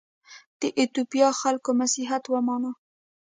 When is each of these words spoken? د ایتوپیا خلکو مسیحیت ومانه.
د 0.59 0.61
ایتوپیا 0.79 1.29
خلکو 1.41 1.69
مسیحیت 1.81 2.23
ومانه. 2.29 2.71